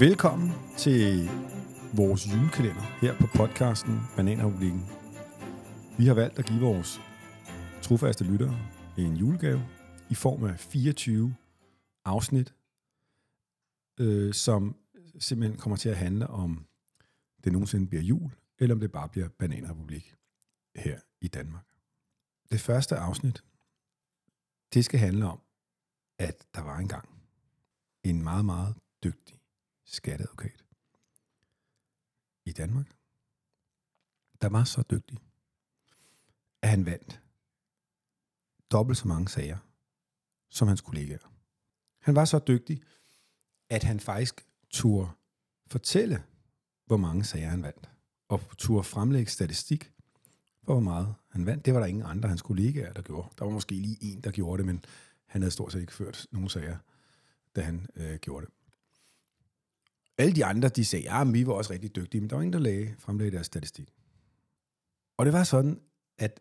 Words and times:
Velkommen 0.00 0.50
til 0.76 1.30
vores 1.96 2.26
julekalender 2.26 2.82
her 3.00 3.18
på 3.20 3.26
podcasten 3.36 4.00
Bananrepublikken. 4.16 4.86
Vi 5.98 6.06
har 6.06 6.14
valgt 6.14 6.38
at 6.38 6.46
give 6.46 6.60
vores 6.60 7.00
trofaste 7.82 8.24
lyttere 8.24 8.56
en 8.98 9.16
julegave 9.16 9.62
i 10.10 10.14
form 10.14 10.44
af 10.44 10.60
24 10.60 11.34
afsnit, 12.04 12.54
øh, 14.00 14.34
som 14.34 14.76
simpelthen 15.18 15.58
kommer 15.58 15.76
til 15.76 15.88
at 15.88 15.96
handle 15.96 16.26
om 16.26 16.66
det 17.44 17.52
nogensinde 17.52 17.86
bliver 17.86 18.02
jul, 18.02 18.30
eller 18.58 18.74
om 18.74 18.80
det 18.80 18.92
bare 18.92 19.08
bliver 19.08 19.28
Bananrepublik 19.28 20.14
her 20.76 21.00
i 21.20 21.28
Danmark. 21.28 21.66
Det 22.50 22.60
første 22.60 22.96
afsnit, 22.96 23.44
det 24.74 24.84
skal 24.84 25.00
handle 25.00 25.26
om, 25.26 25.40
at 26.18 26.46
der 26.54 26.60
var 26.60 26.78
engang 26.78 27.08
en 28.04 28.22
meget, 28.22 28.44
meget 28.44 28.74
dygtig 29.04 29.37
skatteadvokat 29.88 30.64
i 32.44 32.52
Danmark, 32.52 32.96
der 34.42 34.48
var 34.48 34.64
så 34.64 34.82
dygtig, 34.90 35.18
at 36.62 36.68
han 36.68 36.86
vandt 36.86 37.22
dobbelt 38.70 38.98
så 38.98 39.08
mange 39.08 39.28
sager 39.28 39.58
som 40.48 40.68
hans 40.68 40.80
kollegaer. 40.80 41.32
Han 41.98 42.14
var 42.14 42.24
så 42.24 42.38
dygtig, 42.38 42.82
at 43.68 43.82
han 43.82 44.00
faktisk 44.00 44.46
turde 44.70 45.10
fortælle, 45.66 46.24
hvor 46.86 46.96
mange 46.96 47.24
sager 47.24 47.48
han 47.48 47.62
vandt, 47.62 47.90
og 48.28 48.40
turde 48.58 48.84
fremlægge 48.84 49.30
statistik 49.30 49.92
for, 50.64 50.72
hvor 50.72 50.80
meget 50.80 51.14
han 51.28 51.46
vandt. 51.46 51.64
Det 51.64 51.74
var 51.74 51.80
der 51.80 51.86
ingen 51.86 52.06
andre 52.06 52.26
af 52.26 52.28
hans 52.28 52.42
kollegaer, 52.42 52.92
der 52.92 53.02
gjorde. 53.02 53.28
Der 53.38 53.44
var 53.44 53.52
måske 53.52 53.74
lige 53.74 53.98
en, 54.00 54.20
der 54.20 54.30
gjorde 54.30 54.58
det, 54.58 54.66
men 54.66 54.84
han 55.26 55.42
havde 55.42 55.52
stort 55.52 55.72
set 55.72 55.80
ikke 55.80 55.92
ført 55.92 56.26
nogen 56.30 56.48
sager, 56.48 56.78
da 57.56 57.60
han 57.60 57.86
øh, 57.96 58.18
gjorde 58.18 58.46
det. 58.46 58.54
Alle 60.18 60.34
de 60.34 60.44
andre, 60.44 60.68
de 60.68 60.84
sagde, 60.84 61.10
ah, 61.10 61.26
ja, 61.26 61.32
vi 61.32 61.46
var 61.46 61.52
også 61.52 61.72
rigtig 61.72 61.96
dygtige, 61.96 62.20
men 62.20 62.30
der 62.30 62.36
var 62.36 62.42
ingen, 62.42 62.52
der 62.52 62.58
lagde, 62.58 62.94
fremlagde 62.98 63.32
deres 63.32 63.46
statistik. 63.46 63.92
Og 65.16 65.26
det 65.26 65.32
var 65.32 65.44
sådan, 65.44 65.80
at 66.18 66.40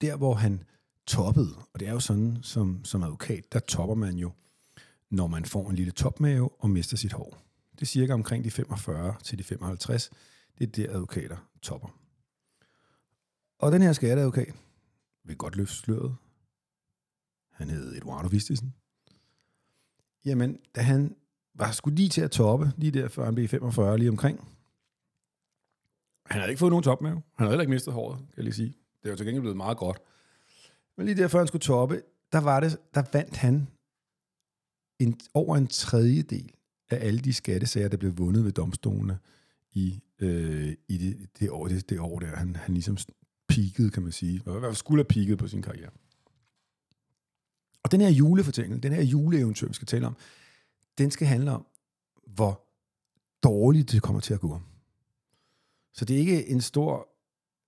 der, 0.00 0.16
hvor 0.16 0.34
han 0.34 0.64
toppede, 1.06 1.56
og 1.72 1.80
det 1.80 1.88
er 1.88 1.92
jo 1.92 2.00
sådan, 2.00 2.38
som, 2.42 2.84
som 2.84 3.02
advokat, 3.02 3.52
der 3.52 3.58
topper 3.58 3.94
man 3.94 4.16
jo, 4.16 4.32
når 5.10 5.26
man 5.26 5.44
får 5.44 5.70
en 5.70 5.76
lille 5.76 5.92
topmave 5.92 6.50
og 6.58 6.70
mister 6.70 6.96
sit 6.96 7.12
hår. 7.12 7.38
Det 7.72 7.82
er 7.82 7.86
cirka 7.86 8.12
omkring 8.12 8.44
de 8.44 8.50
45 8.50 9.14
til 9.22 9.38
de 9.38 9.44
55. 9.44 10.10
Det 10.58 10.66
er 10.66 10.70
der, 10.70 10.94
advokater 10.94 11.50
topper. 11.62 11.88
Og 13.58 13.72
den 13.72 13.82
her 13.82 13.92
skatteadvokat 13.92 14.54
vil 15.24 15.36
godt 15.36 15.56
løfte 15.56 15.74
sløret. 15.74 16.16
Han 17.50 17.70
hed 17.70 17.96
Eduardo 17.96 18.28
Vistisen. 18.28 18.74
Jamen, 20.24 20.58
da 20.74 20.80
han 20.80 21.16
var 21.54 21.72
sgu 21.72 21.90
lige 21.90 22.08
til 22.08 22.20
at 22.20 22.30
toppe, 22.30 22.72
lige 22.76 22.90
der 22.90 23.08
før 23.08 23.24
han 23.24 23.34
blev 23.34 23.48
45, 23.48 23.98
lige 23.98 24.10
omkring. 24.10 24.48
Han 26.26 26.40
havde 26.40 26.50
ikke 26.50 26.58
fået 26.58 26.70
nogen 26.70 26.82
topmave. 26.82 27.14
Han 27.14 27.22
havde 27.36 27.50
heller 27.50 27.62
ikke 27.62 27.72
mistet 27.72 27.94
håret, 27.94 28.18
kan 28.18 28.36
jeg 28.36 28.44
lige 28.44 28.54
sige. 28.54 28.74
Det 29.02 29.10
var 29.10 29.16
til 29.16 29.26
gengæld 29.26 29.42
blevet 29.42 29.56
meget 29.56 29.78
godt. 29.78 29.98
Men 30.96 31.06
lige 31.06 31.22
der 31.22 31.28
før 31.28 31.38
han 31.38 31.46
skulle 31.46 31.62
toppe, 31.62 32.02
der, 32.32 32.38
var 32.38 32.60
det, 32.60 32.78
der 32.94 33.02
vandt 33.12 33.36
han 33.36 33.68
en, 34.98 35.20
over 35.34 35.56
en 35.56 35.66
tredjedel 35.66 36.50
af 36.90 37.06
alle 37.06 37.20
de 37.20 37.32
skattesager, 37.32 37.88
der 37.88 37.96
blev 37.96 38.18
vundet 38.18 38.44
ved 38.44 38.52
domstolene 38.52 39.18
i, 39.72 40.00
øh, 40.20 40.74
i 40.88 40.98
det, 40.98 41.28
det, 41.38 41.50
år, 41.50 41.68
det, 41.68 41.90
det 41.90 42.00
år 42.00 42.18
der. 42.18 42.36
Han, 42.36 42.56
han 42.56 42.74
ligesom 42.74 42.96
peakede, 43.48 43.90
kan 43.90 44.02
man 44.02 44.12
sige. 44.12 44.34
I 44.34 44.40
hvert 44.44 44.62
fald 44.62 44.74
skulle 44.74 44.98
have 44.98 45.08
peaked 45.08 45.36
på 45.36 45.48
sin 45.48 45.62
karriere. 45.62 45.90
Og 47.82 47.92
den 47.92 48.00
her 48.00 48.08
julefortælling, 48.08 48.82
den 48.82 48.92
her 48.92 49.02
juleeventyr, 49.02 49.68
vi 49.68 49.74
skal 49.74 49.86
tale 49.86 50.06
om, 50.06 50.16
den 50.98 51.10
skal 51.10 51.26
handle 51.26 51.50
om, 51.50 51.66
hvor 52.26 52.60
dårligt 53.42 53.92
det 53.92 54.02
kommer 54.02 54.20
til 54.20 54.34
at 54.34 54.40
gå. 54.40 54.60
Så 55.92 56.04
det 56.04 56.16
er 56.16 56.20
ikke 56.20 56.48
en 56.48 56.60
stor 56.60 57.08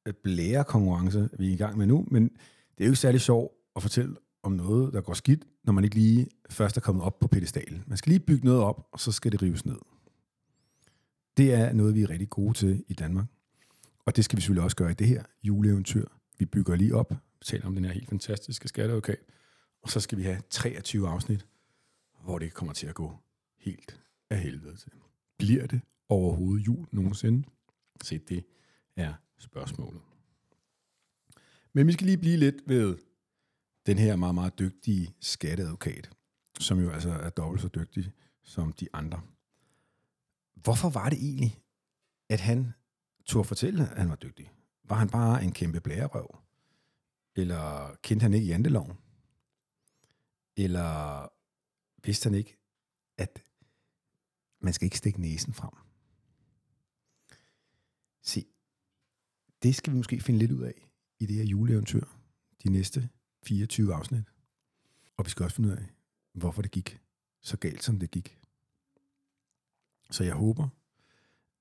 øh, 0.06 0.14
blærekonkurrence, 0.14 1.28
vi 1.38 1.48
er 1.48 1.52
i 1.52 1.56
gang 1.56 1.78
med 1.78 1.86
nu, 1.86 2.06
men 2.10 2.22
det 2.22 2.80
er 2.80 2.84
jo 2.84 2.90
ikke 2.90 3.00
særlig 3.00 3.20
sjovt 3.20 3.52
at 3.76 3.82
fortælle 3.82 4.16
om 4.42 4.52
noget, 4.52 4.92
der 4.92 5.00
går 5.00 5.14
skidt, 5.14 5.46
når 5.64 5.72
man 5.72 5.84
ikke 5.84 5.96
lige 5.96 6.28
først 6.50 6.76
er 6.76 6.80
kommet 6.80 7.04
op 7.04 7.18
på 7.18 7.28
pedestalen. 7.28 7.84
Man 7.86 7.98
skal 7.98 8.10
lige 8.10 8.20
bygge 8.20 8.44
noget 8.44 8.60
op, 8.60 8.88
og 8.92 9.00
så 9.00 9.12
skal 9.12 9.32
det 9.32 9.42
rives 9.42 9.66
ned. 9.66 9.78
Det 11.36 11.54
er 11.54 11.72
noget, 11.72 11.94
vi 11.94 12.02
er 12.02 12.10
rigtig 12.10 12.30
gode 12.30 12.54
til 12.54 12.84
i 12.88 12.94
Danmark. 12.94 13.26
Og 14.06 14.16
det 14.16 14.24
skal 14.24 14.36
vi 14.36 14.40
selvfølgelig 14.40 14.64
også 14.64 14.76
gøre 14.76 14.90
i 14.90 14.94
det 14.94 15.06
her 15.06 15.22
juleeventyr. 15.42 16.06
Vi 16.38 16.44
bygger 16.44 16.76
lige 16.76 16.94
op, 16.94 17.14
taler 17.44 17.66
om 17.66 17.74
den 17.74 17.84
her 17.84 17.92
helt 17.92 18.08
fantastiske 18.08 18.68
skatteadvokat, 18.68 19.18
og 19.82 19.90
så 19.90 20.00
skal 20.00 20.18
vi 20.18 20.22
have 20.22 20.40
23 20.50 21.08
afsnit, 21.08 21.46
hvor 22.26 22.38
det 22.38 22.54
kommer 22.54 22.74
til 22.74 22.86
at 22.86 22.94
gå 22.94 23.18
helt 23.58 24.00
af 24.30 24.38
helvede 24.38 24.76
til. 24.76 24.92
Bliver 25.38 25.66
det 25.66 25.80
overhovedet 26.08 26.66
jul 26.66 26.86
nogensinde? 26.92 27.48
Se, 28.02 28.18
det 28.18 28.44
er 28.96 29.14
spørgsmålet. 29.38 30.00
Men 31.72 31.86
vi 31.86 31.92
skal 31.92 32.06
lige 32.06 32.18
blive 32.18 32.36
lidt 32.36 32.56
ved 32.66 32.98
den 33.86 33.98
her 33.98 34.16
meget, 34.16 34.34
meget 34.34 34.58
dygtige 34.58 35.14
skatteadvokat, 35.20 36.10
som 36.60 36.80
jo 36.80 36.90
altså 36.90 37.10
er 37.10 37.30
dobbelt 37.30 37.62
så 37.62 37.68
dygtig 37.68 38.12
som 38.42 38.72
de 38.72 38.88
andre. 38.92 39.20
Hvorfor 40.54 40.90
var 40.90 41.08
det 41.08 41.18
egentlig, 41.18 41.60
at 42.28 42.40
han 42.40 42.72
turde 43.24 43.48
fortælle, 43.48 43.90
at 43.90 43.98
han 43.98 44.08
var 44.08 44.16
dygtig? 44.16 44.50
Var 44.84 44.96
han 44.96 45.08
bare 45.08 45.44
en 45.44 45.52
kæmpe 45.52 45.80
blærerøv? 45.80 46.36
Eller 47.36 47.96
kendte 48.02 48.22
han 48.24 48.34
ikke 48.34 48.46
janteloven? 48.46 48.98
Eller 50.56 51.28
vidste 52.06 52.28
han 52.28 52.34
ikke, 52.34 52.56
at 53.18 53.44
man 54.60 54.72
skal 54.72 54.86
ikke 54.86 54.98
stikke 54.98 55.20
næsen 55.20 55.52
frem? 55.52 55.70
Se, 58.22 58.46
det 59.62 59.74
skal 59.74 59.92
vi 59.92 59.96
måske 59.96 60.20
finde 60.20 60.38
lidt 60.38 60.52
ud 60.52 60.62
af 60.62 60.88
i 61.18 61.26
det 61.26 61.36
her 61.36 61.44
juleeventyr, 61.44 62.04
de 62.62 62.68
næste 62.68 63.08
24 63.42 63.94
afsnit. 63.94 64.24
Og 65.16 65.24
vi 65.24 65.30
skal 65.30 65.44
også 65.44 65.56
finde 65.56 65.68
ud 65.68 65.74
af, 65.76 65.86
hvorfor 66.32 66.62
det 66.62 66.70
gik 66.70 67.00
så 67.42 67.56
galt, 67.56 67.82
som 67.82 67.98
det 67.98 68.10
gik. 68.10 68.38
Så 70.10 70.24
jeg 70.24 70.34
håber, 70.34 70.68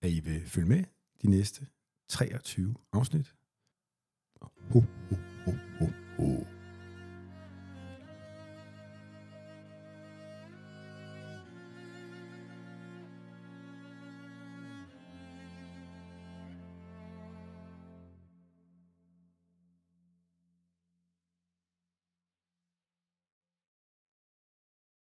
at 0.02 0.12
I 0.12 0.20
vil 0.20 0.50
følge 0.50 0.68
med 0.68 0.84
de 1.22 1.30
næste 1.30 1.68
23 2.08 2.76
afsnit. 2.92 3.36